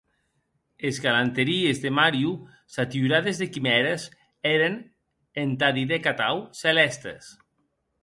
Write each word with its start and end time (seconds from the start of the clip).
Es 0.79 0.99
galantaries 0.99 1.79
de 1.83 1.91
Mario, 1.97 2.31
saturades 2.77 3.37
de 3.43 3.49
quimères, 3.53 4.09
èren, 4.55 4.81
entà 5.47 5.73
didè’c 5.77 6.13
atau, 6.17 6.47
celèstes. 6.65 7.35